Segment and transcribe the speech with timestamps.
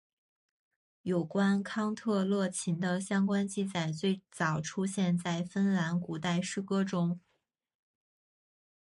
[1.03, 7.19] 有关康特勒琴的相关记载最早出现在芬兰古代诗歌中。